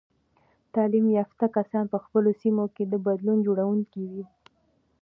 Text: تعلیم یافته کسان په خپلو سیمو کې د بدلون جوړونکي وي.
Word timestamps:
تعلیم 0.73 1.05
یافته 1.17 1.45
کسان 1.55 1.85
په 1.93 1.97
خپلو 2.03 2.29
سیمو 2.41 2.65
کې 2.75 2.83
د 2.87 2.93
بدلون 3.05 3.37
جوړونکي 3.45 4.01
وي. 4.11 4.23